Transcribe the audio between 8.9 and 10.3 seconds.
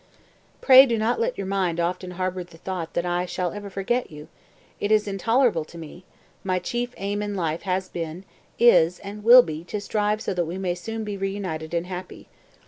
and will be to strive